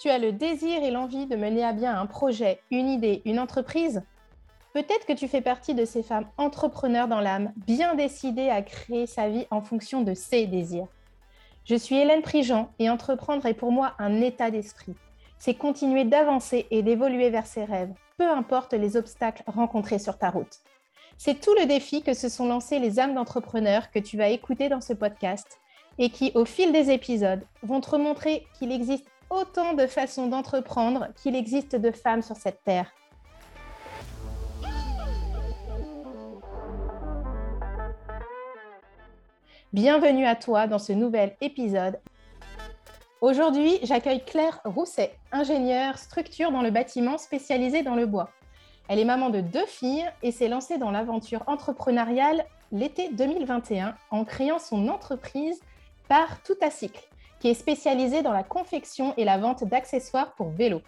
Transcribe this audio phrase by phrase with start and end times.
[0.00, 3.38] Tu as le désir et l'envie de mener à bien un projet, une idée, une
[3.38, 4.02] entreprise
[4.72, 9.06] Peut-être que tu fais partie de ces femmes entrepreneurs dans l'âme, bien décidées à créer
[9.06, 10.86] sa vie en fonction de ses désirs.
[11.66, 14.94] Je suis Hélène Prigent et entreprendre est pour moi un état d'esprit.
[15.38, 20.30] C'est continuer d'avancer et d'évoluer vers ses rêves, peu importe les obstacles rencontrés sur ta
[20.30, 20.60] route.
[21.18, 24.70] C'est tout le défi que se sont lancés les âmes d'entrepreneurs que tu vas écouter
[24.70, 25.60] dans ce podcast
[25.98, 31.08] et qui, au fil des épisodes, vont te montrer qu'il existe autant de façons d'entreprendre
[31.14, 32.92] qu'il existe de femmes sur cette terre.
[39.72, 42.00] Bienvenue à toi dans ce nouvel épisode.
[43.20, 48.30] Aujourd'hui, j'accueille Claire Rousset, ingénieure structure dans le bâtiment spécialisée dans le bois.
[48.88, 54.24] Elle est maman de deux filles et s'est lancée dans l'aventure entrepreneuriale l'été 2021 en
[54.24, 55.60] créant son entreprise
[56.08, 57.09] par Tout à Cycle
[57.40, 60.82] qui est spécialisé dans la confection et la vente d'accessoires pour vélo.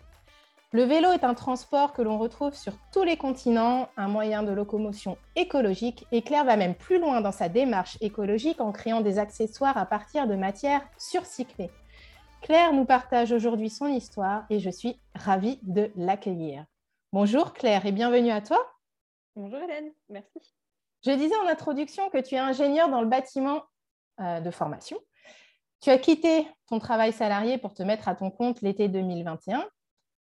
[0.74, 4.52] Le vélo est un transport que l'on retrouve sur tous les continents, un moyen de
[4.52, 9.18] locomotion écologique, et Claire va même plus loin dans sa démarche écologique en créant des
[9.18, 11.70] accessoires à partir de matières surcyclées.
[12.40, 16.64] Claire nous partage aujourd'hui son histoire et je suis ravie de l'accueillir.
[17.12, 18.58] Bonjour Claire et bienvenue à toi.
[19.36, 20.54] Bonjour Hélène, merci.
[21.04, 23.62] Je disais en introduction que tu es ingénieure dans le bâtiment
[24.20, 24.98] euh, de formation
[25.82, 29.68] tu as quitté ton travail salarié pour te mettre à ton compte l'été 2021.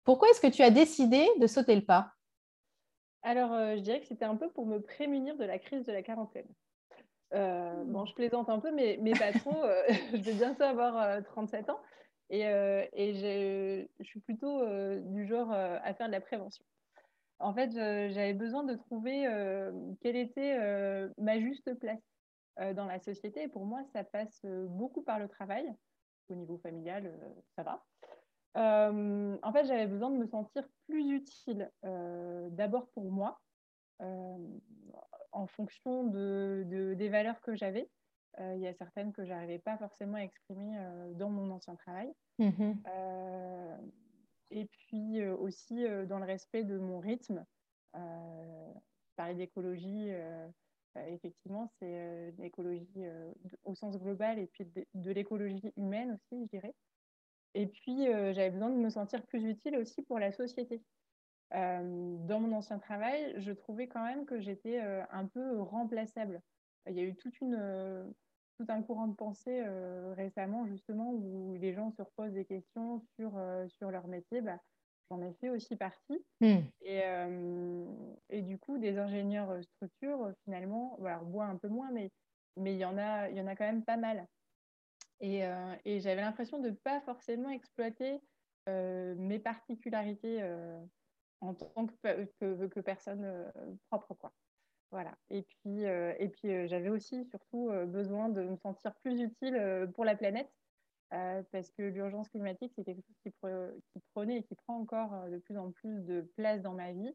[0.04, 2.12] Pourquoi est-ce que tu as décidé de sauter le pas?
[3.22, 5.92] Alors, euh, je dirais que c'était un peu pour me prémunir de la crise de
[5.92, 6.46] la quarantaine.
[7.34, 9.64] Euh, bon, je plaisante un peu, mais, mais pas trop.
[9.64, 11.80] Euh, je vais bientôt avoir 37 ans
[12.30, 14.64] et, et je suis plutôt
[15.00, 16.64] du genre à faire de la prévention.
[17.40, 19.26] En fait, j'avais besoin de trouver
[20.02, 20.56] quelle était
[21.18, 22.17] ma juste place euh,
[22.74, 23.42] dans la société.
[23.42, 25.72] Et pour moi, ça passe euh, beaucoup par le travail.
[26.28, 27.84] Au niveau familial, euh, ça va.
[28.54, 33.40] en fait, j'avais besoin de me sentir plus utile, d'abord pour moi,
[34.00, 36.64] en fonction de,
[36.96, 37.88] des valeurs que j'avais.
[38.40, 40.76] Il y a certaines que je n'arrivais pas forcément à exprimer
[41.14, 42.12] dans mon ancien travail.
[42.38, 42.72] Mmh
[44.50, 47.44] et puis aussi dans le respect de mon rythme.
[49.18, 50.48] parler d'écologie, euh,
[51.08, 54.64] effectivement, c'est l'écologie euh, euh, au sens global et puis
[54.94, 56.74] de, l'écologie humaine aussi, je dirais.
[57.54, 60.82] Et puis, j'avais besoin de me sentir plus utile aussi pour la société.
[61.50, 66.42] dans mon ancien travail, je trouvais quand même que j'étais un peu remplaçable.
[66.86, 68.14] Il y a eu toute une,
[68.58, 69.64] tout un courant de pensée
[70.14, 73.32] récemment, justement, où les gens se reposent des questions sur,
[73.78, 74.42] sur leur métier.
[74.42, 74.60] Bah,
[75.10, 76.24] j'en ai fait aussi partie.
[76.40, 76.60] Hmm.
[76.82, 77.84] Et, euh,
[78.30, 82.10] et, du coup, des ingénieurs euh, structures, finalement, voilà, bois un peu moins, mais
[82.56, 84.26] mais il y en a, y en a quand même pas mal.
[85.20, 88.20] Et, euh, et j'avais l'impression de ne pas forcément exploiter
[88.66, 90.42] mes particularités
[91.40, 93.50] en tant que, que, que personne
[93.88, 94.32] propre, quoi.
[94.90, 95.16] Voilà.
[95.30, 100.16] Et puis, et puis j'avais aussi surtout besoin de me sentir plus utile pour la
[100.16, 100.50] planète
[101.14, 105.30] euh, parce que l'urgence climatique, c'est quelque chose qui, prenait et qui prend encore euh,
[105.30, 107.14] de plus en plus de place dans ma vie.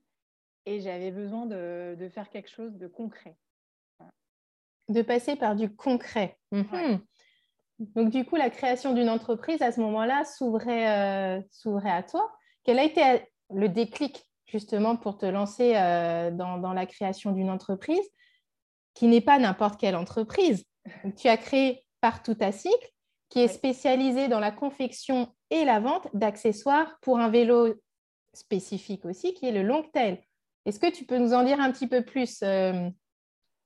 [0.66, 3.36] Et j'avais besoin de, faire quelque chose de concret.
[4.90, 6.38] De passer par du concret.
[6.52, 7.00] Mhm.
[7.96, 12.32] Donc, du coup, la création d'une entreprise, à ce moment-là, s'ouvrait euh, à toi.
[12.64, 18.08] Quel a été le déclic, justement, pour te lancer dans, dans, la création d'une entreprise
[18.94, 20.66] qui n'est pas n'importe quelle entreprise?
[21.18, 22.93] Tu as créé Partout à cycle
[23.34, 27.74] qui est spécialisé dans la confection et la vente d'accessoires pour un vélo
[28.32, 30.24] spécifique aussi, qui est le long tail.
[30.68, 32.88] Est-ce que tu peux nous en dire un petit peu plus euh,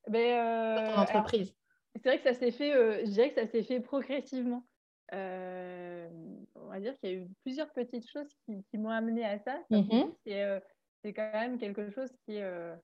[0.07, 1.53] ben, euh, ton entreprise?
[1.97, 4.63] C'est vrai que ça s'est fait, euh, je dirais que ça s'est fait progressivement.
[5.11, 9.59] on va dire qu'il y a eu plusieurs petites choses qui, m'ont amené à ça.
[9.69, 10.13] Mhm.
[10.23, 12.77] C'est quand même quelque chose qui est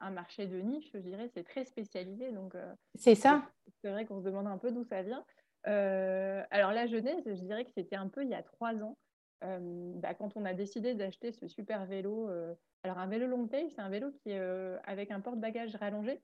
[0.00, 2.30] un marché de niche, je dirais, c'est très spécialisé.
[2.30, 2.54] Donc,
[2.94, 3.42] c'est ça.
[3.80, 5.24] C'est vrai qu'on se demande un peu d'où ça vient.
[5.68, 8.96] Euh, alors la jeunesse, je dirais que c'était un peu il y a trois ans,
[9.44, 12.28] euh, bah, quand on a décidé d'acheter ce super vélo.
[12.28, 14.40] Euh, alors un vélo long tail, c'est un vélo qui est
[14.84, 16.22] avec un porte-bagages rallongé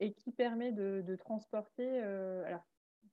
[0.00, 2.00] et qui permet de, transporter.
[2.00, 2.66] alors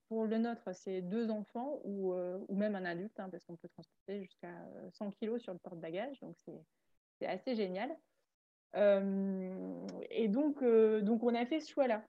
[0.10, 3.70] pour le nôtre, c'est deux enfants ou, ou même un adulte, hein, parce qu'on peut
[3.70, 4.54] transporter jusqu'à
[4.94, 6.36] 100 kg sur le porte-bagages, donc
[7.20, 7.96] c'est assez génial.
[8.76, 12.04] et donc, donc on a fait ce choix-là.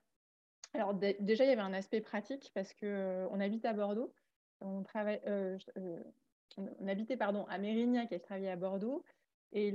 [0.73, 4.13] Alors déjà, il y avait un aspect pratique parce qu'on euh, habite à Bordeaux.
[4.61, 6.03] On, travaille, euh, euh,
[6.57, 9.03] on habitait pardon, à Mérignac et je travaillais à Bordeaux.
[9.53, 9.73] Et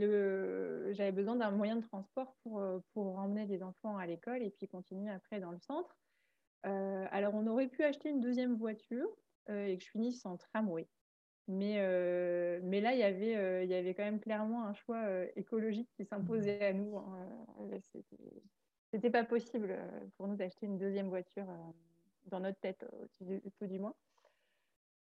[0.95, 2.63] j'avais besoin d'un moyen de transport pour,
[2.95, 5.95] pour emmener les enfants à l'école et puis continuer après dans le centre.
[6.63, 9.07] alors, on aurait pu acheter une deuxième voiture
[9.51, 10.89] et que je finisse en tramway.
[11.47, 11.77] Mais,
[12.63, 15.05] mais là, il y, avait, il y avait quand même clairement un choix
[15.37, 16.97] écologique qui s'imposait à nous.
[16.97, 17.29] Hein.
[18.91, 19.77] C'était pas possible
[20.17, 21.47] pour nous d'acheter une deuxième voiture
[22.27, 22.85] dans notre tête,
[23.19, 23.95] tout du moins.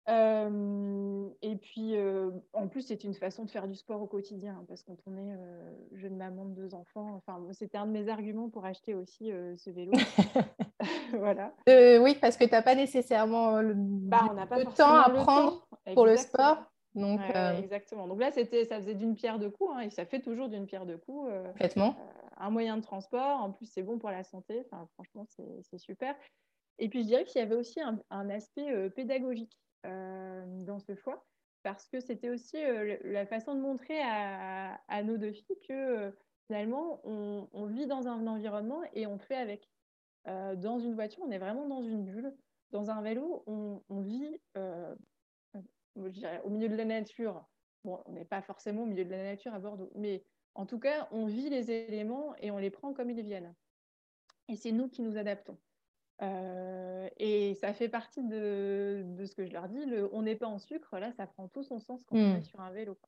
[0.09, 4.57] Euh, et puis, euh, en plus, c'est une façon de faire du sport au quotidien,
[4.59, 7.87] hein, parce que quand on est euh, jeune maman de deux enfants, enfin, c'était un
[7.87, 9.93] de mes arguments pour acheter aussi ce vélo.
[11.13, 11.53] voilà.
[11.69, 16.07] oui, parce que tu n'as pas nécessairement le, bah, on pas temps à prendre pour
[16.07, 16.70] le sport.
[16.95, 17.21] Donc,
[17.59, 18.09] Exactement.
[18.09, 20.67] Donc là, c'était, ça faisait d'une pierre deux coups, hein, et ça fait toujours d'une
[20.67, 21.31] pierre deux coups.
[21.53, 21.97] Complètement.
[22.37, 24.65] un moyen de transport, en plus, c'est bon pour la santé.
[24.67, 26.17] Enfin, franchement, c'est, super.
[26.79, 29.57] Et puis, je dirais qu'il y avait aussi un aspect pédagogique.
[29.87, 31.25] Euh, dans ce choix,
[31.63, 36.11] parce que c'était aussi euh, la façon de montrer à, nos deux filles que euh,
[36.47, 39.71] finalement, on, vit dans un environnement et on fait avec.
[40.27, 42.37] dans une voiture, on est vraiment dans une bulle.
[42.73, 44.39] Dans un vélo, on, vit
[45.97, 47.45] au milieu de la nature.
[47.85, 50.23] Bon, on n'est pas forcément au milieu de la nature à Bordeaux, mais
[50.55, 53.55] en tout cas, on vit les éléments et on les prend comme ils viennent.
[54.49, 55.59] Et c'est nous qui nous adaptons.
[56.23, 59.85] Euh, et ça fait partie de, ce que je leur dis.
[59.87, 62.39] Le, on n'est pas en sucre, là, ça prend tout son sens quand on est
[62.39, 62.43] mmh.
[62.43, 62.99] sur un vélo.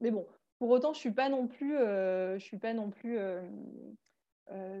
[0.00, 0.26] Mais bon,
[0.58, 3.48] pour autant, je suis pas non plus, euh, je suis pas non plus euh,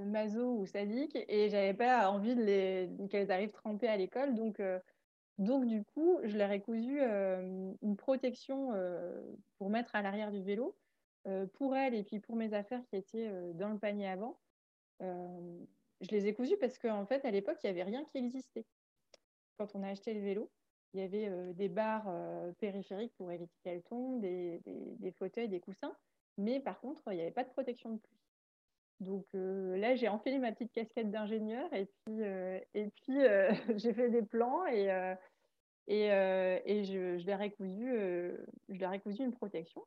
[0.04, 4.60] maso ou sadique, et j'avais pas envie de les, qu'elles arrivent trempées à l'école, donc.
[5.38, 8.72] Donc du coup, je leur ai cousu une protection
[9.58, 10.76] pour mettre à l'arrière du vélo,
[11.54, 14.38] pour elles et puis pour mes affaires qui étaient dans le panier avant
[16.00, 18.64] je les ai cousus parce qu'en fait, à l'époque, il n'y avait rien qui existait.
[19.58, 20.50] Quand on a acheté le vélo,
[20.92, 24.60] il y avait euh, des barres euh, périphériques pour éviter qu'elles tombent, des,
[25.18, 25.96] fauteuils, des coussins,
[26.36, 28.15] mais par contre, il n'y avait pas de protection de pluie.
[29.00, 32.20] Donc euh, là, j'ai enfilé ma petite casquette d'ingénieur et puis,
[32.74, 33.18] et puis
[33.76, 35.14] j'ai fait des plans et,
[35.86, 37.90] et, et je, je, leur ai cousu,
[38.68, 39.82] je leur ai cousu une protection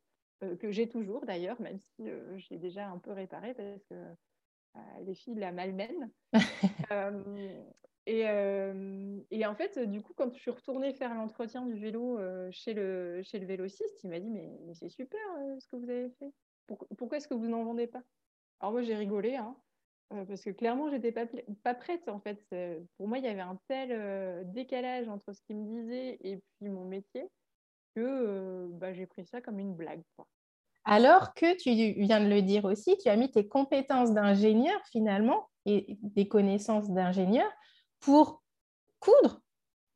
[0.59, 3.95] que j'ai toujours d'ailleurs, même si j'ai déjà un peu réparé parce que
[4.75, 6.11] euh, les filles la malmènent.
[6.91, 7.63] Euh,
[8.07, 12.17] et, euh, et, en fait, du coup, quand je suis retournée faire l'entretien du vélo
[12.49, 15.19] chez, le, chez le vélociste, il m'a dit Mais, mais c'est super
[15.59, 16.33] ce que vous avez fait.
[16.97, 18.01] Pourquoi, est-ce que vous n'en vendez pas?
[18.59, 19.55] Alors, moi, j'ai rigolé, hein,
[20.09, 21.25] parce que clairement, j'étais pas,
[21.63, 22.07] pas prête.
[22.09, 22.43] En fait,
[22.97, 26.69] pour moi, il y avait un tel décalage entre ce qu'il me disait et puis
[26.69, 27.27] mon métier
[27.95, 30.01] que bah, j'ai pris ça comme une blague.
[30.15, 30.27] Quoi.
[30.85, 31.71] Alors que tu
[32.01, 36.89] viens de le dire aussi, tu as mis tes compétences d'ingénieur finalement et des connaissances
[36.89, 37.49] d'ingénieur
[37.99, 38.41] pour
[38.99, 39.41] coudre,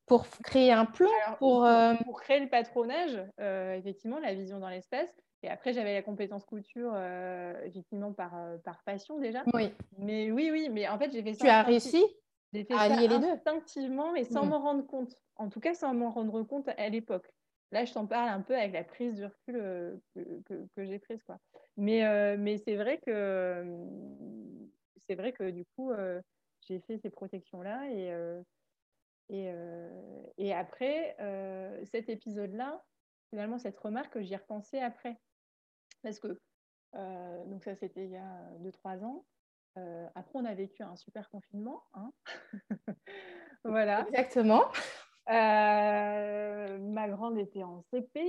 [0.06, 1.10] pour créer un plan,
[1.40, 5.10] pour, euh, pour, créer le patronage, euh, effectivement, la vision dans l'espace.
[5.44, 9.44] Et après, j'avais la compétence couture, euh, effectivement, par, par passion déjà.
[9.54, 9.72] Oui.
[9.98, 11.46] Mais oui, oui, mais en fait, j'ai fait ça.
[11.46, 12.04] Tu as réussi
[12.70, 15.16] à lier les deux Instinctivement, mais sans m'en rendre compte.
[15.36, 17.28] En tout cas, sans m'en rendre compte à l'époque.
[17.72, 21.24] Là, je t'en parle un peu avec la prise du recul euh, que, j'ai prise.
[21.24, 21.40] Quoi.
[21.76, 23.66] Mais, euh, mais c'est vrai que
[25.08, 26.22] c'est vrai que du coup, euh,
[26.68, 27.90] j'ai fait ces protections-là.
[27.90, 28.14] Et,
[29.30, 29.52] et,
[30.38, 31.16] et, après,
[31.92, 32.84] cet épisode-là,
[33.32, 35.18] finalement, cette remarque, j'y ai repensé après.
[36.04, 36.40] Parce que,
[37.46, 39.26] donc ça, c'était il y a 2-3 ans.
[40.16, 41.84] après, on a vécu un super confinement.
[41.94, 42.12] Hein
[43.64, 44.06] voilà.
[44.10, 44.66] Exactement.
[45.30, 48.20] Euh, ma grande était en CP,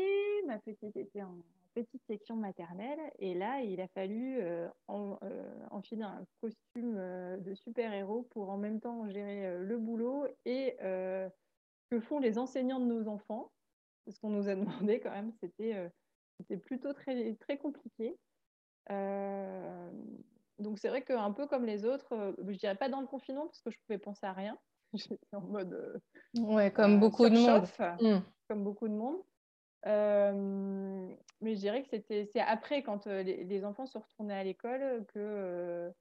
[0.46, 1.36] ma petite était en
[1.74, 3.00] petite section maternelle.
[3.18, 6.94] Et là, il a fallu euh, euh, enfiler un costume
[7.40, 10.76] de super-héros pour en même temps gérer le boulot et
[11.90, 13.50] que font les enseignants de nos enfants.
[14.08, 14.54] Ce qu'on nous a
[14.90, 15.90] demandé quand même, c'était
[16.64, 18.16] plutôt très, très compliqué.
[20.58, 23.60] donc c'est vrai qu'un peu comme les autres, je dirais pas dans le confinement parce
[23.60, 24.58] que je pouvais penser à rien.
[24.94, 25.72] J'étais en mode.
[25.72, 27.66] Euh, ouais, comme, euh, beaucoup de monde.
[28.00, 28.22] Mmh.
[28.48, 29.20] comme beaucoup de monde.
[31.40, 35.04] mais je dirais que c'était c'est après, quand euh, les, enfants se retournaient à l'école,
[35.12, 35.92] que,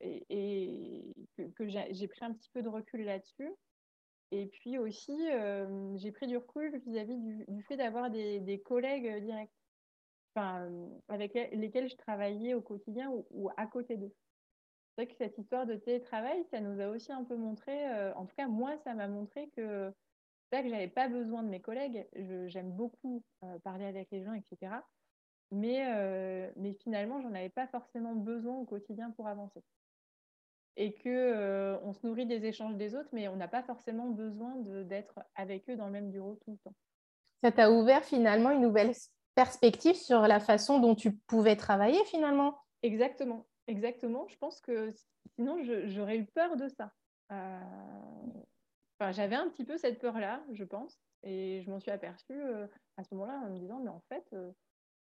[0.00, 1.14] et,
[1.56, 3.50] que, j'ai pris un petit peu de recul là-dessus.
[4.30, 5.16] Et puis aussi,
[5.96, 9.52] j'ai pris du recul vis-à-vis du, fait d'avoir des, des, collègues directs,
[10.36, 14.12] avec lesquels je travaillais au quotidien ou à côté d'eux
[14.94, 18.14] c'est vrai que cette histoire de télétravail, ça nous a aussi un peu montré, euh,
[18.14, 19.92] en tout cas moi, ça m'a montré que
[20.52, 22.06] c'est que j'avais pas besoin de mes collègues.
[22.46, 24.72] J'aime beaucoup euh, parler avec les gens, etc.
[25.50, 29.64] Mais, euh, mais finalement, j'en avais pas forcément besoin au quotidien pour avancer.
[30.76, 34.56] Et que on se nourrit des échanges des autres, mais on n'a pas forcément besoin
[34.84, 36.74] d'être avec eux dans le même bureau tout le temps.
[37.42, 38.92] Ça t'a ouvert finalement une nouvelle
[39.34, 42.58] perspective sur la façon dont tu pouvais travailler finalement.
[42.82, 43.46] Exactement.
[43.66, 44.26] Exactement.
[44.28, 44.90] Je pense que
[45.36, 46.92] sinon, j'aurais eu peur de ça.
[47.32, 47.60] Euh,
[48.98, 51.00] enfin, j'avais un petit peu cette peur-là, je pense.
[51.22, 52.38] Et je m'en suis aperçue
[52.98, 54.36] à ce moment-là en me disant, mais en fait,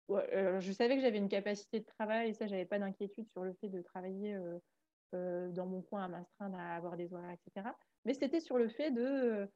[0.08, 3.52] je savais que j'avais une capacité de travail, et ça, j'avais pas d'inquiétude sur le
[3.60, 4.34] fait de travailler
[5.12, 7.68] dans mon coin à m'astreindre, à avoir des horaires, etc.
[8.06, 9.50] Mais c'était sur le fait de,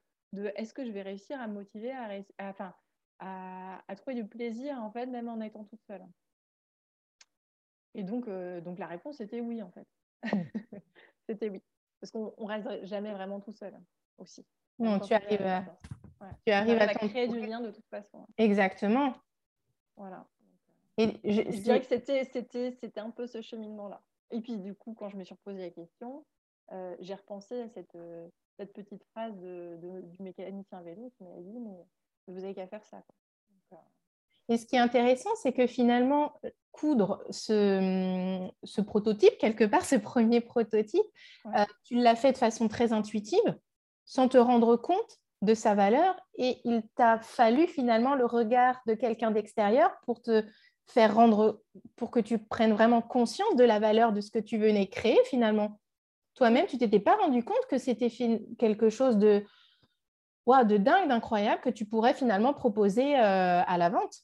[0.56, 2.10] est-ce que je vais réussir à me motiver, à,
[2.50, 2.74] enfin,
[3.22, 6.04] à, à, trouver du plaisir, en fait, même en étant toute seule.
[7.94, 8.28] Et donc,
[8.64, 9.86] donc la réponse était oui, en fait.
[11.28, 11.60] c'était oui.
[12.00, 13.78] Parce qu'on ne reste jamais vraiment tout seul
[14.18, 14.44] aussi.
[14.78, 15.64] Non, tu arrives, à,
[16.44, 18.26] tu arrives à, créer du lien de toute façon.
[18.38, 19.14] Exactement.
[19.96, 20.26] Voilà.
[20.98, 24.02] Et je, dirais que c'était, c'était, c'était un peu ce cheminement-là.
[24.30, 26.24] Et puis, du coup, quand je me suis reposé la question,
[26.72, 31.40] euh, j'ai repensé à cette, euh, cette petite phrase de, du mécanicien vélo qui m'a
[31.40, 31.86] dit Mais
[32.26, 33.02] vous n'avez qu'à faire ça.
[33.72, 33.76] Euh,
[34.48, 36.34] et ce qui est intéressant, c'est que finalement,
[36.72, 41.06] coudre ce, ce, prototype, quelque part, ce premier prototype,
[41.84, 43.58] tu l'as fait de façon très intuitive,
[44.04, 48.94] sans te rendre compte de sa valeur, et il t'a fallu finalement le regard de
[48.94, 50.44] quelqu'un d'extérieur pour te
[50.86, 51.62] faire rendre,
[51.96, 55.18] pour que tu prennes vraiment conscience de la valeur de ce que tu venais créer
[55.24, 55.80] finalement.
[56.34, 58.10] Toi-même, tu t'étais pas rendu compte que c'était
[58.58, 59.44] quelque chose de,
[60.46, 64.22] de dingue, d'incroyable que tu pourrais finalement proposer euh, à la vente.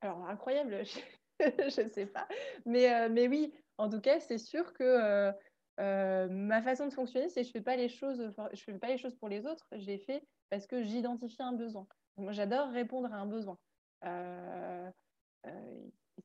[0.00, 0.82] Alors, incroyable,
[1.40, 2.26] je ne sais pas.
[2.64, 5.32] Mais, euh, mais oui, en tout cas, c'est sûr que
[5.80, 8.88] euh, ma façon de fonctionner, c'est que je ne fais, pas les choses, fais pas
[8.88, 11.86] les choses pour les autres, je les fais parce que j'identifie un besoin.
[12.16, 13.58] Moi, j'adore répondre à un besoin.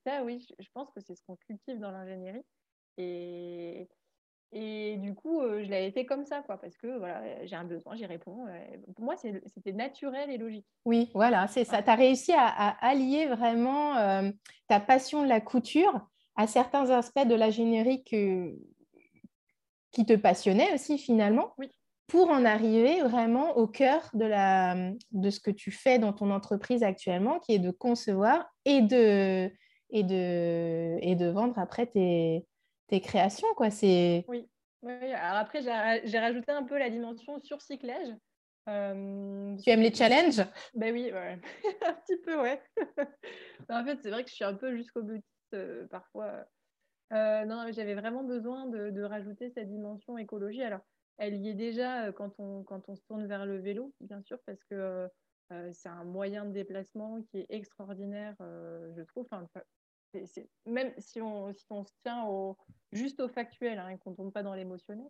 [0.04, 2.46] Ça, oui, je pense que c'est ce qu'on cultive dans l'ingénierie.
[2.98, 3.88] Et,
[4.52, 7.66] et du coup, euh, je l'avais fait comme ça, quoi, parce que voilà, j'ai un
[7.66, 8.46] besoin, j'y réponds.
[8.96, 10.66] pour moi, c'était naturel et logique.
[10.86, 11.84] Oui, voilà, c'est ça.
[11.84, 14.32] Tu as réussi à, allier vraiment euh,
[14.68, 21.54] ta passion de la couture à certains aspects de l'ingénierie qui te passionnaient aussi, finalement.
[21.58, 21.70] Oui
[22.08, 24.76] pour en arriver vraiment au cœur de, la,
[25.12, 29.52] de ce que tu fais dans ton entreprise actuellement, qui est de concevoir et de,
[29.90, 32.46] et de, et de vendre après tes,
[32.88, 33.48] tes créations.
[33.56, 33.70] Quoi.
[33.82, 34.24] Oui.
[34.28, 35.14] oui.
[35.14, 38.16] Alors après, j'ai rajouté un peu la dimension surcyclage.
[38.68, 40.42] Euh, tu aimes les challenges?
[40.74, 41.40] Ben oui, ouais.
[41.86, 42.62] un petit peu, ouais.
[43.70, 45.24] en fait, c'est vrai que je suis un peu jusqu'au bout
[45.54, 46.46] euh, parfois.
[47.14, 50.64] Euh, non, j'avais vraiment besoin de, de, rajouter cette dimension écologie.
[50.64, 50.82] Alors,
[51.18, 54.40] elle y est déjà quand on, quand on se tourne vers le vélo, bien sûr,
[54.46, 55.08] parce que
[55.74, 59.28] c'est un moyen de déplacement qui est extraordinaire, je trouve.
[59.32, 59.48] Enfin,
[60.66, 62.28] même si on, se tient
[62.92, 65.10] juste au factuel hein, et qu'on ne tombe pas dans l'émotionnel,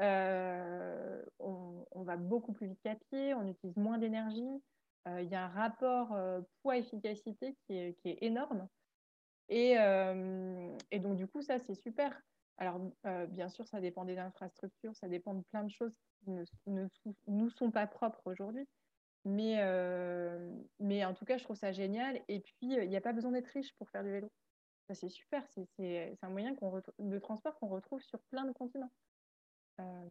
[0.00, 4.62] on, on, va beaucoup plus vite qu'à pied, on utilise moins d'énergie.
[5.06, 6.16] Il y a un rapport
[6.62, 8.68] poids-efficacité qui est, énorme.
[9.48, 9.76] Et,
[10.98, 12.20] donc, du coup, ça, c'est super.
[12.58, 16.30] Alors, euh, bien sûr, ça dépend des infrastructures, ça dépend de plein de choses qui
[16.30, 16.88] ne,
[17.26, 18.66] nous sont pas propres aujourd'hui.
[19.26, 20.38] Mais, euh,
[20.78, 22.20] mais en tout cas, je trouve ça génial.
[22.28, 24.30] Et puis, il n'y a pas besoin d'être riche pour faire du vélo.
[24.86, 25.42] Ça, c'est super.
[25.48, 26.54] C'est un moyen
[26.98, 28.92] de transport qu'on retrouve sur plein de continents.
[29.80, 30.08] Euh,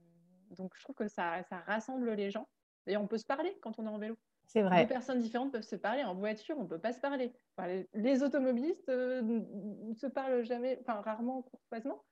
[0.51, 2.49] donc, je trouve que ça, ça rassemble les gens.
[2.87, 4.17] Et on peut se parler quand on est en vélo.
[4.47, 4.83] C'est vrai.
[4.83, 6.03] Deux personnes différentes peuvent se parler.
[6.03, 7.31] En voiture, on ne peut pas se parler.
[7.93, 12.03] les, automobilistes ne se parlent jamais, enfin rarement, courtoisement.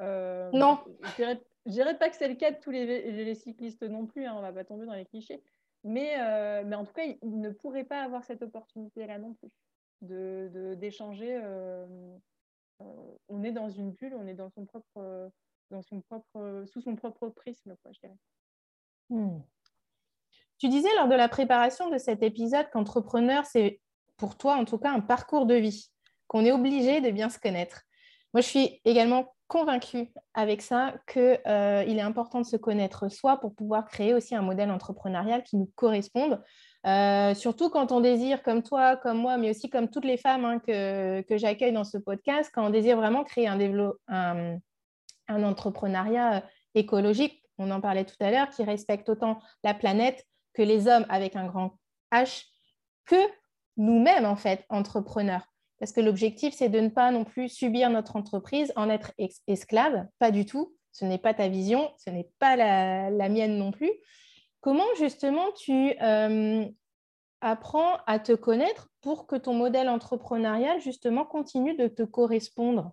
[0.00, 0.78] Euh, non.
[1.18, 4.40] Je dirais pas que c'est le cas de tous les, cyclistes non plus, hein, on
[4.40, 5.42] va pas tomber dans les clichés.
[5.84, 9.50] Mais, euh, mais en tout cas, ils, ne pourraient pas avoir cette opportunité-là non plus
[10.00, 11.34] d'échanger.
[11.34, 12.18] De, euh,
[13.28, 15.30] on est dans une bulle, on est dans son propre,
[15.70, 18.18] dans son propre, sous son propre prisme, quoi, je dirais.
[19.10, 19.40] Hmm.
[20.58, 23.80] Tu disais lors de la préparation de cet épisode qu'entrepreneur, c'est
[24.16, 25.90] pour toi en tout cas un parcours de vie,
[26.26, 27.82] qu'on est obligé de bien se connaître.
[28.32, 33.38] Moi, je suis également convaincue avec ça qu'il euh, est important de se connaître soi
[33.38, 36.42] pour pouvoir créer aussi un modèle entrepreneurial qui nous corresponde.
[36.86, 40.44] Euh, surtout quand on désire, comme toi, comme moi, mais aussi comme toutes les femmes
[40.44, 43.58] hein, que, que j'accueille dans ce podcast, quand on désire vraiment créer un,
[44.08, 44.58] un,
[45.28, 46.40] un entrepreneuriat euh,
[46.74, 51.06] écologique, on en parlait tout à l'heure, qui respecte autant la planète que les hommes
[51.08, 51.78] avec un grand
[52.12, 52.44] H,
[53.06, 53.16] que
[53.76, 55.53] nous-mêmes, en fait, entrepreneurs.
[55.78, 59.12] Parce que l'objectif, c'est de ne pas non plus subir notre entreprise, en être
[59.46, 60.74] esclave, pas du tout.
[60.92, 63.90] Ce n'est pas ta vision, ce n'est pas la, mienne non plus.
[64.60, 66.64] Comment justement tu euh,
[67.40, 72.92] apprends à te connaître pour que ton modèle entrepreneurial justement continue de te correspondre?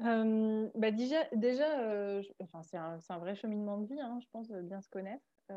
[0.00, 4.48] Euh, bah déjà, déjà euh, enfin, c'est un, vrai cheminement de vie, hein, je pense,
[4.50, 5.24] bien se connaître.
[5.48, 5.54] je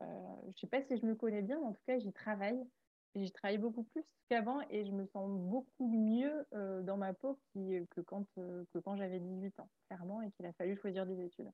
[0.00, 2.64] ne sais pas si je me connais bien, mais en tout cas, j'y travaille.
[3.14, 7.38] J'y travaille beaucoup plus qu'avant et je me sens beaucoup mieux euh, dans ma peau
[7.54, 11.20] que, quand, euh, que quand j'avais 18 ans, clairement, et qu'il a fallu choisir des
[11.24, 11.50] études.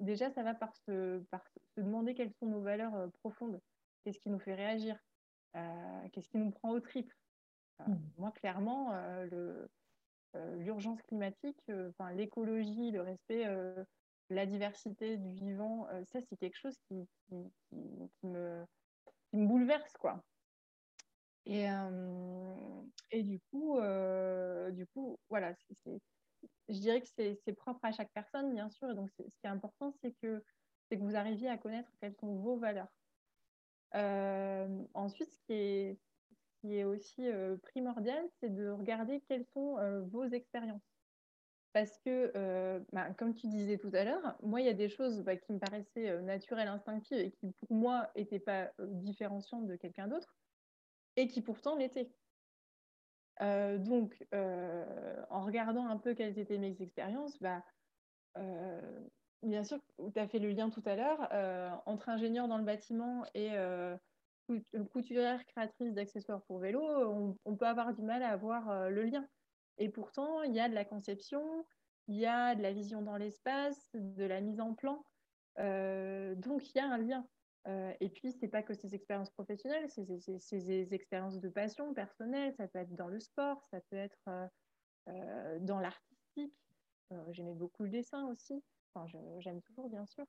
[0.00, 3.60] déjà, ça va par se, par se, demander quelles sont nos valeurs profondes.
[4.04, 4.98] Qu'est-ce qui nous fait réagir?
[6.12, 7.12] Qu'est-ce qui nous prend au tripes
[7.86, 7.94] mmh.
[8.16, 8.92] Moi, clairement,
[10.58, 11.70] l'urgence climatique,
[12.14, 13.46] l'écologie, le respect
[14.30, 17.06] la diversité du vivant, ça c'est quelque chose qui,
[18.22, 18.64] me,
[19.32, 20.22] me, bouleverse quoi.
[21.44, 21.66] Et,
[23.10, 23.78] et du coup,
[24.70, 25.54] du coup, voilà,
[26.68, 28.90] je dirais que c'est propre à chaque personne, bien sûr.
[28.90, 30.42] Et donc, ce qui est important, c'est que,
[30.90, 32.92] que vous arriviez à connaître quelles sont vos valeurs.
[34.94, 35.98] ensuite, ce qui est,
[36.60, 37.26] qui est aussi
[37.62, 39.76] primordial, c'est de regarder quelles sont
[40.12, 40.91] vos expériences.
[41.72, 45.22] Parce que, bah, comme tu disais tout à l'heure, moi, il y a des choses
[45.22, 50.06] bah, qui me paraissaient naturelles, instinctives et qui, pour moi, n'étaient pas différenciantes de quelqu'un
[50.06, 50.36] d'autre
[51.16, 52.10] et qui pourtant l'étaient.
[53.40, 57.64] donc, en regardant un peu quelles étaient mes expériences, bah,
[59.42, 59.78] bien sûr,
[60.12, 63.52] tu as fait le lien tout à l'heure entre ingénieur dans le bâtiment et
[64.92, 66.82] couturière créatrice d'accessoires pour vélo,
[67.46, 69.26] on, peut avoir du mal à avoir le lien.
[69.78, 71.66] Et pourtant, il y a de la conception,
[72.08, 75.04] il y a de la vision dans l'espace, de la mise en plan.
[75.58, 77.26] Euh, donc, il y a un lien.
[77.68, 81.94] Euh, et puis, ce n'est pas que ces expériences professionnelles, c'est ces expériences de passion
[81.94, 82.52] personnelle.
[82.56, 84.28] Ça peut être dans le sport, ça peut être
[85.08, 86.54] euh, dans l'artistique.
[87.30, 88.62] J'aimais beaucoup le dessin aussi.
[88.94, 89.06] Enfin,
[89.38, 90.24] j'aime toujours, bien sûr.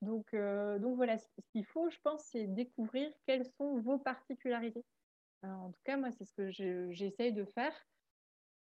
[0.00, 4.84] Donc, donc voilà, ce qu'il faut, je pense, c'est découvrir quelles sont vos particularités.
[5.42, 6.50] en tout cas, moi, c'est ce que
[6.92, 7.74] j'essaye de faire.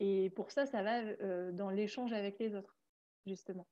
[0.01, 2.77] Et pour ça, ça va euh, dans l'échange avec les autres,
[3.27, 3.67] justement.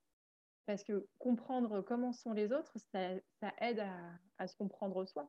[0.66, 3.84] Parce que comprendre comment sont les autres, ça, aide
[4.38, 5.28] à, se comprendre soi.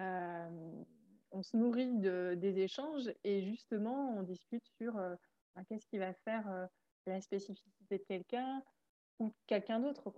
[0.00, 0.82] Euh,
[1.30, 5.14] on se nourrit des échanges et justement, on discute sur euh,
[5.54, 6.68] ben, qu'est-ce qui va faire
[7.06, 8.62] la spécificité de quelqu'un
[9.20, 10.12] ou quelqu'un d'autre.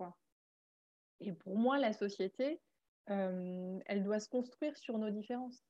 [1.19, 2.59] Et pour moi, la société,
[3.05, 5.63] elle doit se construire sur nos différences.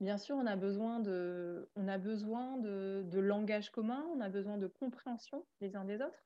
[0.00, 4.56] Bien sûr, on a besoin de, on a besoin de, langage commun, on a besoin
[4.56, 6.24] de compréhension les uns des autres.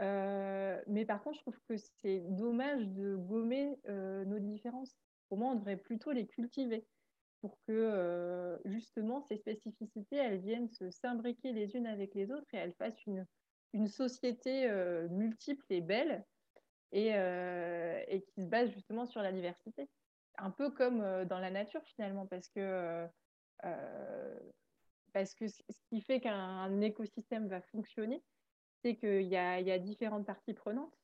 [0.00, 4.96] Euh, mais par contre, je trouve que c'est dommage de gommer euh, nos différences.
[5.28, 6.86] Pour moi, on devrait plutôt les cultiver
[7.40, 12.46] pour que euh, justement ces spécificités, elles viennent se s'imbriquer les unes avec les autres
[12.52, 13.26] et elles fassent une,
[13.72, 14.70] une société
[15.10, 16.24] multiple et belle
[16.92, 19.88] et, et qui se base justement sur la diversité
[20.38, 23.06] un peu comme dans la nature finalement, parce que,
[25.12, 28.22] parce que ce qui fait qu'un écosystème va fonctionner,
[28.82, 30.94] c'est qu'il y, a, différentes parties prenantes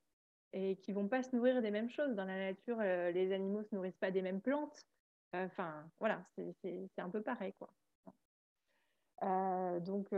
[0.53, 2.15] et qui vont pas se nourrir des mêmes choses.
[2.15, 4.85] Dans la nature, les animaux se nourrissent pas des mêmes plantes.
[5.33, 7.73] Enfin, voilà, c'est un peu pareil, quoi.
[9.81, 10.09] donc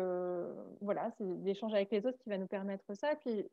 [0.80, 3.14] voilà, c'est l'échange avec les autres qui va nous permettre ça.
[3.16, 3.46] Puis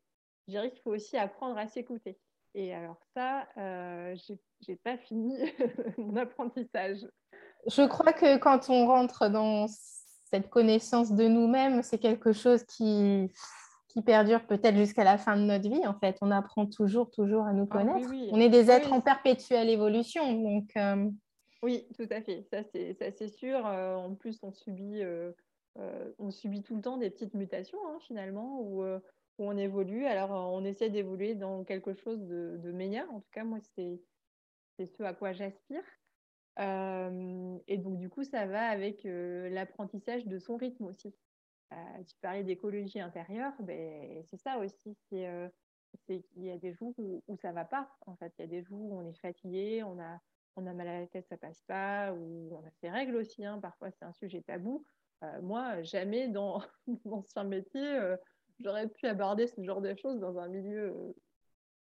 [0.48, 2.18] je dirais qu'il faut aussi apprendre à s'écouter.
[2.56, 4.16] Et alors ça, euh,
[4.62, 5.38] j'ai pas fini
[5.98, 7.08] mon apprentissage.
[7.68, 9.68] Je crois que quand on rentre dans
[10.32, 13.32] cette connaissance de nous-mêmes, c'est quelque chose qui,
[13.90, 15.86] qui perdure peut-être jusqu'à la fin de notre vie.
[15.86, 18.10] En fait, on apprend toujours, toujours à nous ah connaître.
[18.32, 20.32] On est des êtres en perpétuelle évolution.
[20.42, 21.10] Donc, euh,
[21.64, 22.44] Oui, tout à fait.
[22.52, 23.66] Ça, c'est sûr.
[23.66, 25.32] Euh, en plus, on subit, euh,
[26.20, 28.84] on subit tout le temps des petites mutations, hein, finalement, où
[29.46, 30.06] on évolue.
[30.06, 33.12] Alors, on essaie d'évoluer dans quelque chose de, meilleur.
[33.14, 34.02] En tout cas, moi, c'est
[34.86, 35.84] ce à quoi j'aspire.
[36.60, 41.14] Euh, et donc, du coup, ça va avec euh, l'apprentissage de son rythme aussi.
[41.72, 44.98] Euh, tu parlais d'écologie intérieure, ben, c'est ça aussi.
[45.10, 45.50] C'est
[46.06, 47.90] qu'il y a des jours où, ça ça va pas.
[48.06, 50.20] En fait, il y a des jours où on est fatigué, on a,
[50.56, 53.46] on a mal à la tête, ça passe pas, ou on a ses règles aussi.
[53.46, 53.60] Hein.
[53.60, 54.84] Parfois, c'est un sujet tabou.
[55.42, 56.62] moi, jamais dans
[57.06, 58.16] mon ancien métier,
[58.60, 61.14] j'aurais pu aborder ce genre de choses dans un milieu euh,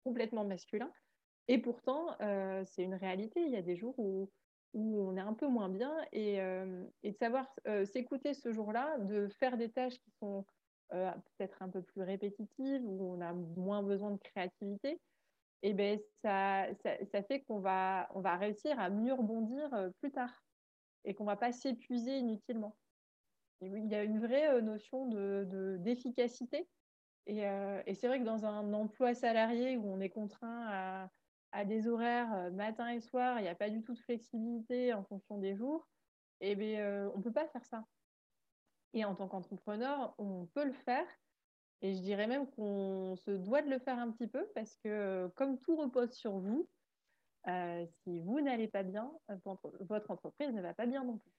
[0.05, 0.91] complètement masculin.
[1.49, 3.41] Et pourtant, euh, c'est une réalité.
[3.41, 4.31] Il y a des jours où,
[4.75, 7.47] on est un peu moins bien et, euh, de savoir
[7.85, 10.47] s'écouter ce jour-là, de faire des tâches qui sont
[10.89, 15.01] peut-être un peu plus répétitives, où on a moins besoin de créativité,
[15.63, 16.67] eh ben ça,
[17.29, 20.43] fait qu'on va, va réussir à mieux rebondir plus tard
[21.05, 22.77] et qu'on ne va pas s'épuiser inutilement
[23.63, 25.07] il y a une vraie euh, notion
[25.79, 26.69] d'efficacité.
[27.27, 31.09] De, euh, et, c'est vrai que dans un emploi salarié où on est contraint
[31.53, 34.93] à, des horaires euh, matin et soir, il n'y a pas du tout de flexibilité
[34.95, 35.87] en fonction des jours,
[36.41, 36.83] et eh
[37.15, 37.85] on ne peut pas faire ça.
[38.95, 41.07] Et en tant qu'entrepreneur, on peut le faire.
[41.83, 45.29] Et je dirais même qu'on se doit de le faire un petit peu parce que
[45.37, 46.69] comme tout repose sur vous,
[47.47, 49.13] si vous n'allez pas bien,
[49.45, 51.33] votre entreprise ne va pas bien non plus.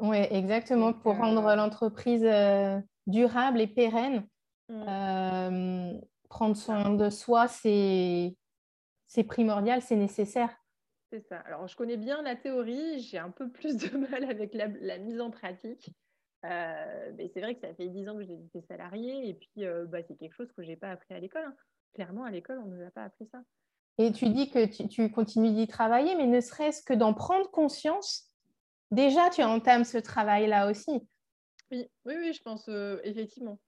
[0.00, 4.26] Oui, exactement, pour rendre l'entreprise euh, durable et pérenne.
[4.68, 4.84] Mm.
[4.88, 8.34] Euh, prendre soin de soi, c'est
[9.26, 10.56] primordial, c'est nécessaire.
[11.12, 11.38] C'est ça.
[11.38, 15.20] Alors, je connais bien la théorie, j'ai un peu plus de mal avec la, mise
[15.20, 15.90] en pratique.
[16.46, 19.66] Euh, mais c'est vrai que ça fait dix ans que j'ai été salariée et puis
[19.66, 21.44] euh, bah, c'est quelque chose que je n'ai pas appris à l'école.
[21.44, 21.54] Hein.
[21.94, 23.42] Clairement, à l'école, on ne nous a pas appris ça.
[23.98, 28.29] Et tu dis que tu, continues d'y travailler, mais ne serait-ce que d'en prendre conscience,
[28.90, 31.06] déjà tu entames ce travail-là aussi.
[31.70, 33.58] Oui, oui, oui, je pense euh, effectivement,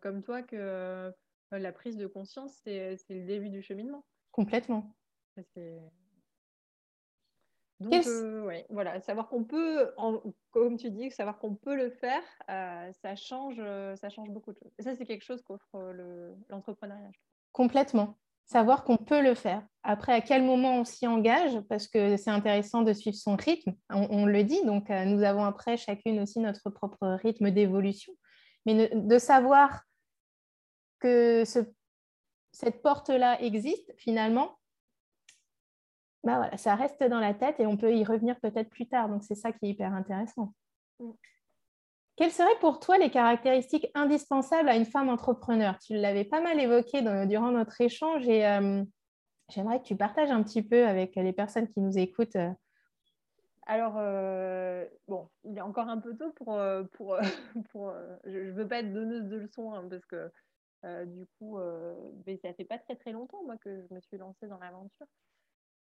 [0.00, 1.12] comme toi, que
[1.50, 4.04] la prise de conscience, c'est le début du cheminement.
[4.30, 4.94] Complètement.
[7.82, 9.92] Donc, euh, voilà, savoir qu'on peut,
[10.50, 14.52] comme tu dis, savoir qu'on peut le faire, euh, ça, change, euh, ça change beaucoup
[14.52, 14.70] de choses.
[14.78, 15.92] Et ça, c'est quelque chose qu'offre
[16.48, 17.10] l'entrepreneuriat.
[17.50, 18.16] Complètement.
[18.52, 19.66] Savoir qu'on peut le faire.
[19.82, 23.72] Après, à quel moment on s'y engage, parce que c'est intéressant de suivre son rythme,
[23.88, 28.12] on, le dit, donc nous avons après chacune aussi notre propre rythme d'évolution.
[28.66, 29.84] Mais de savoir
[31.00, 34.58] que cette porte-là existe finalement,
[36.22, 39.08] bah voilà, ça reste dans la tête et on peut y revenir peut-être plus tard.
[39.08, 40.52] Donc c'est ça qui est hyper intéressant.
[42.16, 45.78] Quelles seraient pour toi les caractéristiques indispensables à une femme entrepreneur?
[45.78, 48.84] Tu l'avais pas mal évoqué durant notre échange et euh,
[49.48, 52.36] j'aimerais que tu partages un petit peu avec les personnes qui nous écoutent.
[53.66, 56.60] Alors, euh, bon, il est encore un peu tôt pour...
[56.92, 57.16] pour,
[57.70, 57.94] pour
[58.24, 60.30] je ne veux pas être donneuse de leçons hein, parce que
[61.06, 61.58] du coup,
[62.26, 65.06] mais ça fait pas très très longtemps moi que je me suis lancée dans l'aventure.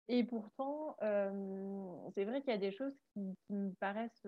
[0.08, 4.26] Et pourtant, c'est vrai qu'il y a des choses qui, me paraissent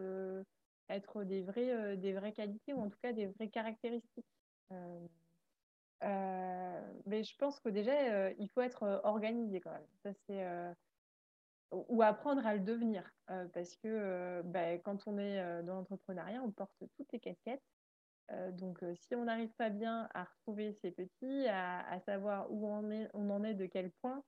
[0.90, 4.26] être des vraies, des vraies qualités ou en tout cas des vraies caractéristiques.
[7.06, 9.88] mais je pense que déjà, il faut être organisé quand même.
[10.04, 10.46] Ça, c'est,
[11.72, 13.10] ou apprendre à le devenir.
[13.54, 17.64] parce que bah, quand on est dans l'entrepreneuriat, on porte toutes les casquettes.
[18.52, 22.90] donc, si on n'arrive pas bien à retrouver ses petits, à, à savoir où on,
[22.92, 24.24] est, on en est, de quel point,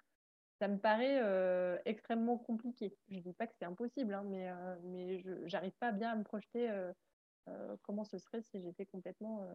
[0.59, 2.95] ça me paraît euh, extrêmement compliqué.
[3.09, 6.11] Je ne dis pas que c'est impossible, hein, mais, euh, mais je n'arrive pas bien
[6.11, 9.45] à me projeter euh, comment ce serait si j'étais complètement...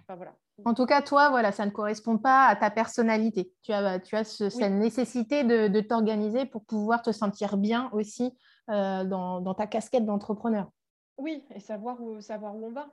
[0.00, 0.36] Enfin, voilà.
[0.64, 3.52] En tout cas, toi, voilà, ça ne correspond pas à ta personnalité.
[3.62, 8.32] Tu as, tu as cette nécessité de, de t'organiser pour pouvoir te sentir bien aussi
[8.68, 10.70] dans, dans, ta casquette d'entrepreneur.
[11.18, 12.88] Oui, et savoir où, savoir où on va.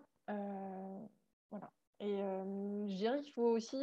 [1.51, 1.71] voilà.
[1.99, 3.77] Et je dirais qu'il faut aussi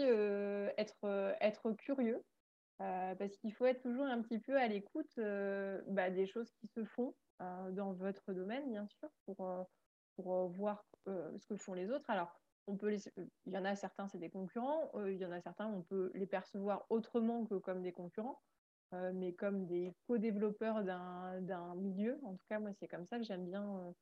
[0.76, 2.24] être, être curieux
[2.81, 6.51] euh, parce qu'il faut être toujours un petit peu à l'écoute euh, bah, des choses
[6.53, 9.66] qui se font euh, dans votre domaine, bien sûr, pour,
[10.16, 12.09] pour voir ce que font les autres.
[12.09, 12.33] Alors,
[12.66, 15.66] on peut il y en a certains, c'est des concurrents, il y en a certains,
[15.66, 18.40] on peut les percevoir autrement que comme des concurrents,
[18.93, 22.19] mais comme des co-développeurs d'un milieu.
[22.23, 23.93] En tout cas, moi, c'est comme ça que j'aime bien,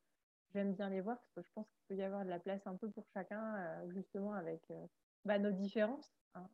[0.53, 2.75] bien les voir, parce que je pense qu'il peut y avoir de la place un
[2.75, 4.61] peu pour chacun, justement, avec
[5.25, 6.47] bah, nos différences hein,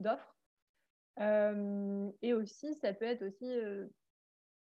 [0.00, 0.34] d'offres.
[1.20, 3.86] Euh, et aussi, ça peut être aussi euh,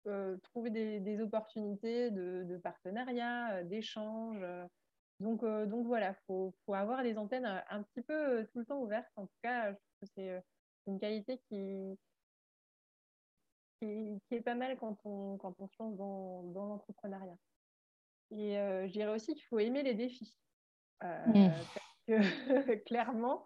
[0.08, 4.44] euh, trouver des, opportunités de, partenariat, d'échange.
[5.20, 8.82] Donc, donc voilà, il faut, faut, avoir les antennes un petit peu tout le temps
[8.82, 9.12] ouvertes.
[9.16, 10.44] En tout cas, je trouve que c'est
[10.88, 11.98] une qualité qui,
[13.80, 17.38] qui, est pas mal quand on, quand on se lance dans, dans l'entrepreneuriat.
[18.32, 20.36] Et je dirais aussi qu'il faut aimer les défis.
[21.02, 21.50] Mmh.
[21.50, 23.44] Parce que clairement,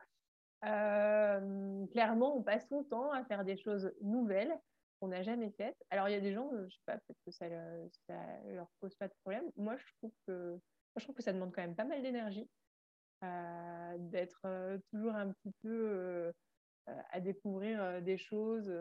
[0.66, 4.54] euh, clairement, on passe son temps à faire des choses nouvelles
[5.00, 5.78] qu'on n'a jamais faites.
[5.92, 8.68] Alors, il y a des gens, euh, je sais pas, peut-être que ça, ne leur
[8.80, 9.44] pose pas de problème.
[9.56, 10.60] Moi, je trouve que,
[10.96, 12.50] je trouve que ça demande quand même pas mal d'énergie
[13.24, 14.42] euh, d'être
[14.92, 16.32] toujours un petit peu
[17.12, 18.72] à découvrir des choses.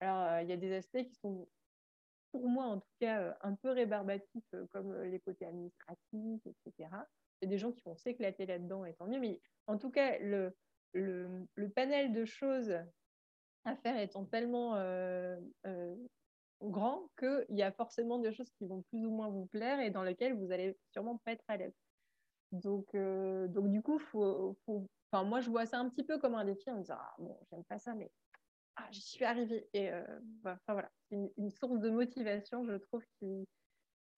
[0.00, 1.46] Alors, il y a des aspects qui sont,
[2.32, 6.88] pour moi en tout cas, un peu rébarbatifs, comme les côtés administratifs, etc.
[7.40, 9.20] Il y a des gens qui vont s'éclater là-dedans, et tant mieux.
[9.20, 10.56] Mais en tout cas, le,
[10.92, 12.74] le, panel de choses
[13.64, 15.94] à faire étant tellement euh, euh,
[16.62, 19.90] grand qu'il y a forcément des choses qui vont plus ou moins vous plaire et
[19.90, 21.74] dans lesquelles vous allez sûrement pas être à l'aise.
[22.52, 24.56] Donc, euh, donc du coup, faut,
[25.12, 27.38] moi, je vois ça un petit peu comme un défi en me disant ah, bon,
[27.50, 28.10] j'aime pas ça, mais
[28.76, 29.68] ah, j'y suis arrivée.
[29.72, 29.90] Et
[30.44, 33.44] enfin, voilà, c'est une, source de motivation, je trouve, qui,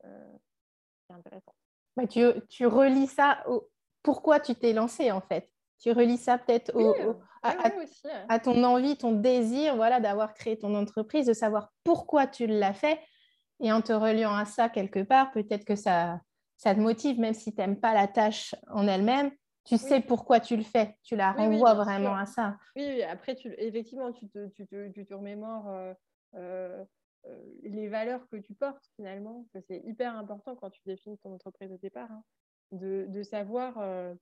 [0.04, 1.54] est intéressante.
[1.96, 3.68] Bah, tu, tu relis ça au
[4.02, 5.50] pourquoi tu t'es lancé en fait?
[5.80, 6.72] Tu relis ça peut-être
[7.42, 12.72] à, ton envie, ton désir voilà, d'avoir créé ton entreprise, de savoir pourquoi tu l'as
[12.72, 13.00] fait.
[13.60, 16.20] Et en te reliant à ça quelque part, peut-être que ça,
[16.56, 19.30] ça te motive, même si tu n'aimes pas la tâche en elle-même.
[19.64, 22.56] Tu sais pourquoi tu le fais, tu la renvoies vraiment à ça.
[22.74, 25.92] Oui, après, tu, effectivement, tu te, tu te, tu te remémores euh,
[26.36, 26.84] euh,
[27.26, 29.46] euh, les valeurs que tu portes finalement.
[29.66, 32.22] C'est hyper important quand tu définis ton entreprise au départ, hein,
[32.72, 34.14] de, de, savoir euh,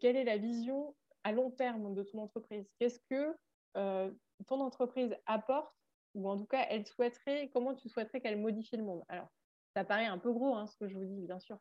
[0.00, 2.68] quelle est la vision à long terme de ton entreprise?
[2.78, 3.36] Qu'est-ce que
[3.74, 5.74] ton entreprise apporte?
[6.14, 9.04] Ou en tout cas, elle souhaiterait, comment tu souhaiterais qu'elle modifie le monde?
[9.08, 9.28] Alors,
[9.76, 11.58] ça paraît un peu gros, hein, ce que je vous dis, bien sûr.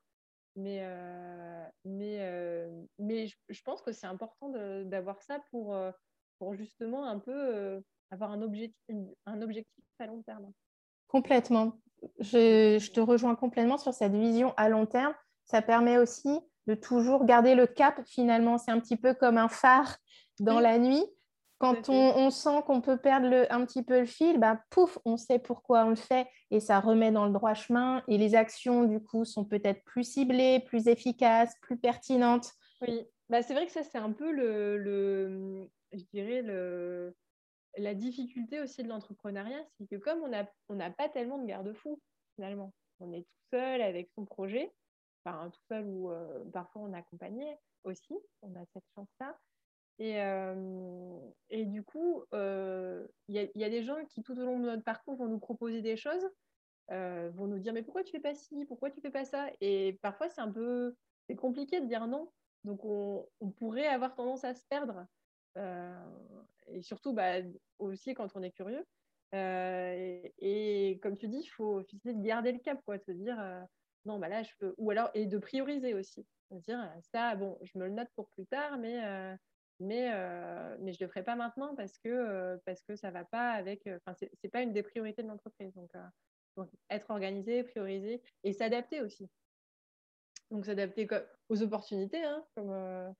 [0.55, 0.81] Mais,
[1.85, 4.49] mais, mais je, pense que c'est important
[4.85, 5.77] d'avoir ça pour,
[6.39, 10.51] pour justement un peu avoir un objectif, un objectif à long terme.
[11.07, 11.73] Complètement.
[12.19, 15.13] Je, te rejoins complètement sur cette vision à long terme.
[15.45, 18.57] Ça permet aussi de toujours garder le cap finalement.
[18.57, 19.97] C'est un petit peu comme un phare
[20.39, 21.03] dans la nuit.
[21.59, 25.39] Quand on, sent qu'on peut perdre un petit peu le fil, bah, pouf, on sait
[25.39, 28.03] pourquoi on le fait et ça remet dans le droit chemin.
[28.07, 32.51] Et les actions, du coup, sont peut-être plus ciblées, plus efficaces, plus pertinentes.
[32.81, 37.15] Oui, bah, c'est vrai que ça, c'est un peu le, le je dirais, le,
[37.77, 41.99] la difficulté aussi de l'entrepreneuriat, c'est que comme on n'a on pas tellement de garde-fous,
[42.35, 44.71] finalement, on est tout seul avec son projet,
[45.29, 49.37] enfin tout seul ou euh, parfois on est accompagné aussi, on a cette chance-là.
[49.99, 51.17] Et, euh,
[51.49, 54.83] et, du coup, euh, il y, a des gens qui, tout au long de notre
[54.83, 56.29] parcours, vont nous proposer des choses,
[56.89, 58.65] vont nous dire Mais pourquoi tu fais pas ci?
[58.65, 59.47] Pourquoi tu fais pas ça?
[59.59, 60.95] Et parfois, c'est un peu
[61.27, 62.31] c'est compliqué de dire non.
[62.63, 65.07] Donc, on, on, pourrait avoir tendance à se perdre
[66.67, 67.37] et surtout bah,
[67.79, 68.85] aussi quand on est curieux.
[69.33, 73.11] Euh, et, comme tu dis, il faut essayer de garder le cap, quoi, de se
[73.11, 73.61] dire euh,
[74.07, 74.73] non, bah là, je peux.
[74.77, 76.25] Ou alors, et de prioriser aussi.
[76.51, 79.35] Dire ça, bon, je me le note pour plus tard, mais, euh,
[79.79, 80.09] mais,
[80.79, 83.87] mais je ne le ferai pas maintenant parce que, parce que ça va pas avec.
[83.87, 85.73] Enfin, ce n'est pas une des priorités de l'entreprise.
[85.75, 85.91] Donc,
[86.55, 89.29] donc, être organisé, prioriser et s'adapter aussi.
[90.49, 91.07] Donc, s'adapter
[91.49, 93.13] aux opportunités, hein, comme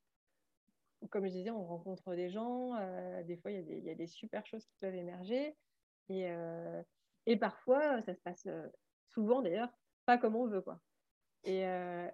[1.10, 4.46] comme je disais, on rencontre des gens, euh, des fois, il y, a des super
[4.46, 5.56] choses qui peuvent émerger.
[6.10, 6.82] Et, euh,
[7.26, 8.68] et parfois, ça se passe euh,
[9.10, 9.70] souvent d'ailleurs,
[10.08, 10.62] pas comme on veut.
[10.62, 10.80] Quoi.
[11.44, 11.62] Et,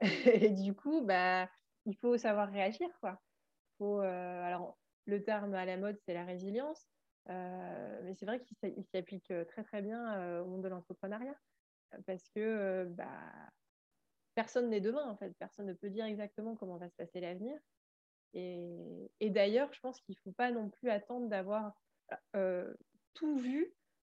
[0.25, 1.49] et du coup, bah,
[1.85, 2.89] il faut savoir réagir.
[2.99, 3.21] Quoi.
[3.77, 6.85] Faut, alors, le terme à la mode, c'est la résilience.
[7.27, 11.35] mais c'est vrai qu'il s'applique très très bien au monde de l'entrepreneuriat.
[12.05, 13.07] Parce que bah,
[14.35, 15.33] personne n'est demain, en fait.
[15.39, 17.57] Personne ne peut dire exactement comment va se passer l'avenir.
[18.33, 21.73] Et, d'ailleurs, je pense qu'il faut pas non plus attendre d'avoir
[22.35, 22.73] euh,
[23.13, 23.71] tout vu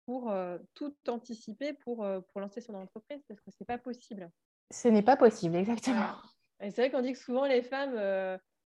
[0.08, 3.78] pour euh, tout anticiper pour, euh, pour lancer son entreprise, parce que ce n'est pas
[3.78, 4.32] possible.
[4.72, 6.16] Ce n'est pas possible, exactement.
[6.60, 7.94] Et c'est vrai qu'on dit que souvent les femmes,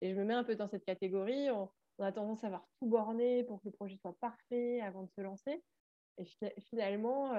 [0.00, 2.86] et je me mets un peu dans cette catégorie, on, a tendance à avoir tout
[2.86, 5.62] borné pour que le projet soit parfait avant de se lancer.
[6.16, 6.24] Et
[6.60, 7.30] finalement,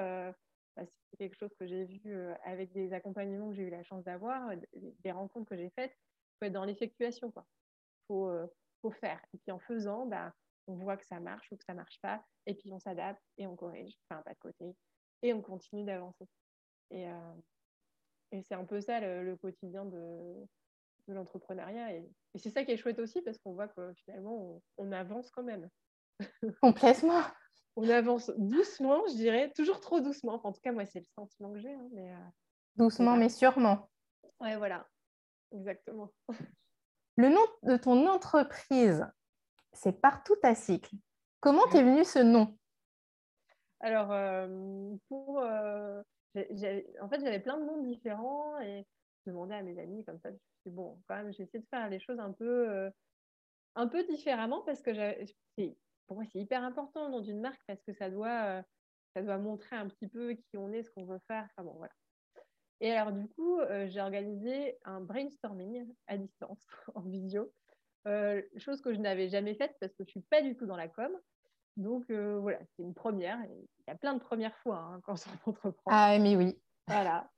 [0.75, 4.03] bah, c'est quelque chose que j'ai vu avec des accompagnements que j'ai eu la chance
[4.03, 7.31] d'avoir, des rencontres que j'ai faites, il faut être dans l'effectuation.
[7.31, 7.45] Quoi
[8.11, 8.47] faut, euh,
[8.81, 9.19] faut faire.
[9.33, 10.33] Et puis en faisant, bah,
[10.67, 13.47] on voit que ça marche ou que ça marche pas, et puis on s'adapte et
[13.47, 14.75] on corrige, enfin pas de côté,
[15.21, 16.27] et on continue d'avancer.
[16.91, 17.33] Et, euh,
[18.31, 20.47] et c'est un peu ça le, quotidien de,
[21.07, 21.95] de l'entrepreneuriat.
[21.95, 25.43] Et, c'est ça qui est chouette aussi parce qu'on voit que finalement on, avance quand
[25.43, 25.69] même.
[26.61, 27.21] Complètement.
[27.75, 30.39] on avance doucement, je dirais, toujours trop doucement.
[30.45, 31.73] en tout cas, moi, c'est le sentiment que j'ai.
[31.73, 32.27] Hein, mais, euh,
[32.75, 33.89] doucement, mais sûrement.
[34.39, 34.87] Ouais, voilà,
[35.51, 36.09] exactement.
[37.17, 39.05] Le nom de ton entreprise,
[39.73, 40.95] c'est Partout à cycle.
[41.39, 42.55] Comment t'es venu ce nom?
[43.79, 46.01] Alors, euh, pour, euh,
[46.35, 48.85] en fait, j'avais plein de noms différents et
[49.25, 50.29] je demandais à mes amis comme ça.
[50.29, 52.69] Je me suis dit, bon, quand même, j'ai essayé de faire les choses un peu,
[52.69, 52.91] euh,
[53.75, 54.91] un peu différemment parce que
[56.07, 58.61] pour moi, c'est hyper important le nom d'une marque parce que ça doit,
[59.15, 61.47] ça doit montrer un petit peu qui on est, ce qu'on veut faire.
[61.51, 61.93] Enfin bon, voilà.
[62.81, 67.51] Et alors, du coup, j'ai organisé un brainstorming à distance, en visio,
[68.07, 70.65] euh, chose que je n'avais jamais faite parce que je ne suis pas du tout
[70.65, 71.11] dans la com.
[71.77, 73.39] Donc, euh, voilà, c'est une première.
[73.45, 75.91] Il y a plein de premières fois hein, quand on entreprend.
[75.91, 76.59] Ah, mais oui.
[76.87, 77.29] Voilà.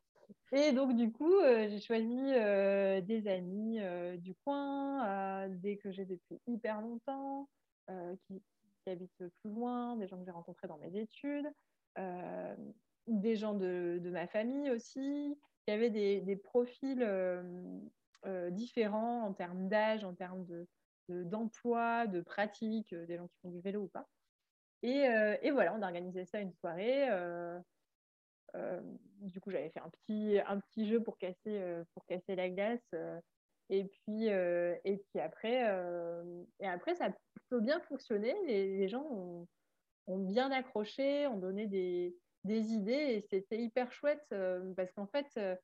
[0.52, 3.80] Et donc, du coup, j'ai choisi des amis
[4.19, 7.49] du coin, des que j'ai depuis hyper longtemps,
[7.88, 8.41] qui,
[8.84, 11.52] qui, habitent plus loin, des gens que j'ai rencontrés dans mes études
[13.08, 17.04] des gens de, ma famille aussi, qui avaient des, des profils
[18.25, 20.67] euh, euh, différents en termes d'âge, en termes de,
[21.09, 24.07] d'emploi, de, pratique, euh, des gens qui font du vélo ou pas.
[24.81, 25.05] Et,
[25.41, 27.07] et voilà, on a organisé ça une soirée.
[29.21, 32.93] du coup, j'avais fait un petit, un petit jeu pour casser, pour casser la glace.
[33.69, 35.62] et, puis, et puis après,
[36.59, 38.36] et après, ça a plutôt bien fonctionné.
[38.45, 39.05] Les, gens
[40.07, 45.07] ont, bien accroché, ont donné des, des idées et c'était hyper chouette euh, parce qu'en
[45.07, 45.55] fait, euh,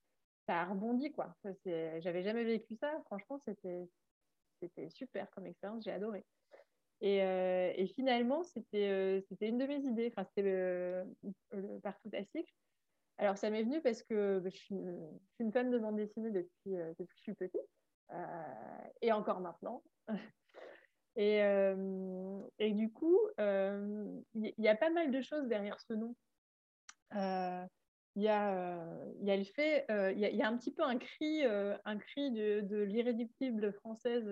[0.49, 1.11] ça a rebondi.
[1.11, 1.35] quoi.
[1.65, 2.91] J'avais jamais vécu ça.
[3.05, 5.83] Franchement, c'était super comme expérience.
[5.83, 6.25] J'ai adoré.
[7.01, 10.11] Et, euh, finalement, c'était une de mes idées.
[10.11, 11.05] Enfin, c'était le,
[11.83, 12.51] partout à cycle.
[13.19, 14.75] Alors, ça m'est venu parce que bah, je, suis
[15.39, 17.69] une, fan de bande dessinée depuis, depuis que je suis petite.
[19.01, 19.83] et encore maintenant.
[21.17, 26.15] Euh, et du coup, il y, a pas mal de choses derrière ce nom.
[28.19, 28.77] Il y, a,
[29.21, 32.81] y a le fait, il y, a un petit peu un cri, un cri de,
[32.81, 34.29] l'irréductible française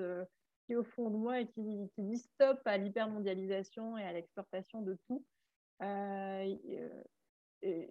[0.66, 4.82] qui est au fond de moi et qui, dit stop à l'hypermondialisation et à l'exportation
[4.82, 5.24] de tout.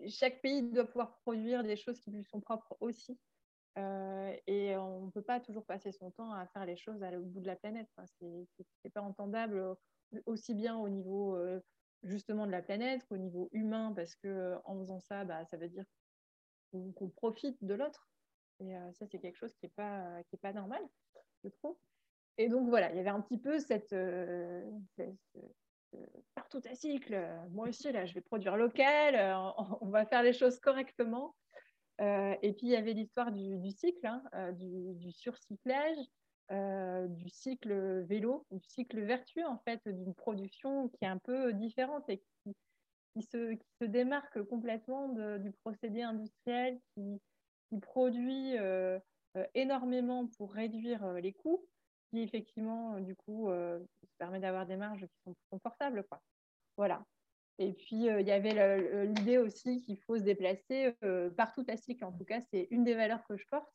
[0.08, 3.18] chaque pays doit pouvoir produire des choses qui lui sont propres aussi.
[3.78, 7.28] Euh, et on ne peut pas toujours passer son temps à faire les choses l'autre
[7.28, 7.88] bout de la planète.
[8.20, 9.74] Ce n'est pas entendable euh,
[10.24, 11.60] aussi bien au niveau euh,
[12.02, 15.68] justement de la planète qu'au niveau humain, parce que en faisant ça, bah, ça veut
[15.68, 15.84] dire
[16.72, 18.08] qu'on profite de l'autre.
[18.60, 20.82] Et ça, c'est quelque chose qui n'est pas, qui est pas normal,
[21.44, 21.76] je trouve.
[22.38, 23.94] Et donc voilà, il y avait un petit peu cette,
[26.34, 27.18] partout à cycle.
[27.50, 29.14] Moi aussi, là, je vais produire local,
[29.80, 31.34] on va faire les choses correctement.
[32.00, 35.96] Euh, et puis, il y avait l'histoire du, cycle, hein, euh, du, surcyclage,
[36.50, 41.52] euh, du cycle vélo, du cycle vertueux, en fait, d'une production qui est un peu
[41.52, 42.22] différente et
[43.14, 47.20] qui, se, démarque complètement du procédé industriel qui,
[47.82, 48.54] produit
[49.54, 51.66] énormément pour réduire les coûts,
[52.10, 53.50] qui effectivement, du coup,
[54.18, 56.04] permet d'avoir des marges qui sont confortables.
[56.08, 56.20] Quoi.
[56.76, 57.04] Voilà.
[57.58, 61.76] Et puis, euh, il y avait l'idée aussi qu'il faut se déplacer euh, partout à
[61.76, 62.04] cycle.
[62.04, 63.72] En tout cas, c'est une des valeurs que je porte.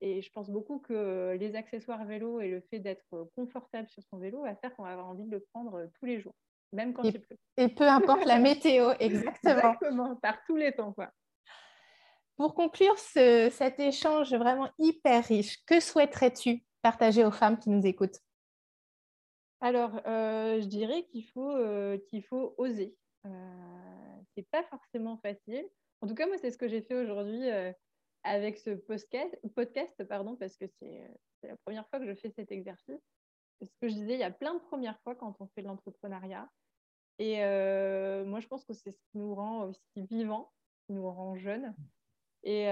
[0.00, 4.18] Et je pense beaucoup que les accessoires vélo et le fait d'être confortable sur son
[4.18, 6.34] vélo va faire qu'on va avoir envie de le prendre tous les jours,
[6.72, 7.38] même quand il pleut.
[7.56, 9.56] Et peu importe la météo, exactement.
[9.56, 10.92] Exactement, par tous les temps.
[10.92, 11.10] Quoi.
[12.36, 18.20] Pour conclure cet échange vraiment hyper riche, que souhaiterais-tu partager aux femmes qui nous écoutent?
[19.60, 21.56] Alors, euh, je dirais qu'il faut,
[22.08, 22.94] qu'il faut oser.
[23.26, 25.66] Euh, c'est pas forcément facile.
[26.00, 27.72] En tout cas, moi, c'est ce que j'ai fait aujourd'hui euh,
[28.26, 31.08] avec ce podcast, pardon, parce que c'est
[31.42, 33.00] la première fois que je fais cet exercice.
[33.62, 35.68] Ce que je disais, il y a plein de premières fois quand on fait de
[35.68, 36.48] l'entrepreneuriat.
[37.18, 40.52] Et euh, moi, je pense que c'est ce qui nous rend aussi vivants,
[40.86, 41.74] qui nous rend jeunes.
[42.42, 42.66] Et,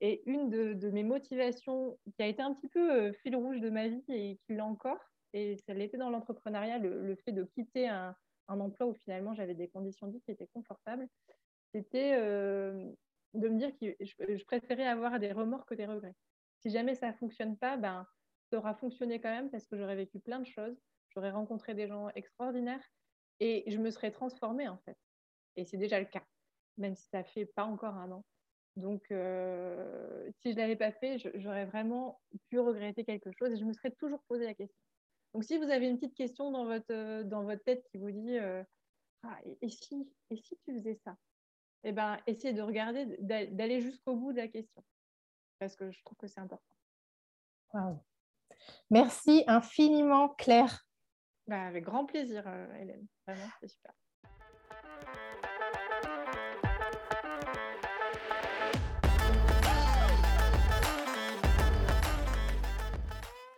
[0.00, 3.88] et une de, mes motivations, qui a été un petit peu fil rouge de ma
[3.88, 4.98] vie et qui l'est encore,
[5.32, 8.16] et ça l'était dans l'entrepreneuriat, le, fait de quitter un,
[8.48, 11.06] emploi où finalement j'avais des conditions de vie qui étaient confortables,
[11.72, 12.90] c'était euh,
[13.34, 16.14] de me dire que je, préférais avoir des remords que des regrets.
[16.60, 18.06] Si jamais ça ne fonctionne pas, ben,
[18.50, 20.76] ça aura fonctionné quand même parce que j'aurais vécu plein de choses,
[21.10, 22.84] j'aurais rencontré des gens extraordinaires
[23.38, 24.96] et je me serais transformée en fait.
[25.56, 26.24] Et c'est déjà le cas,
[26.76, 28.24] même si ça fait pas encore un an.
[28.76, 33.64] Donc, euh, si je l'avais pas fait, j'aurais vraiment pu regretter quelque chose et je
[33.64, 34.78] me serais toujours posé la question.
[35.34, 38.10] Donc, si vous avez une petite question dans votre, euh, dans votre tête qui vous
[38.10, 38.62] dit euh,
[39.22, 41.16] ah, et, si, et si tu faisais ça?
[41.84, 44.84] Eh bien, essayez de regarder, d'aller jusqu'au bout de la question.
[45.58, 46.74] Parce que je trouve que c'est important.
[48.90, 50.86] Merci infiniment, Claire.
[51.46, 53.06] Bah, avec grand plaisir, euh, Hélène.
[53.26, 53.92] Vraiment, c'est super.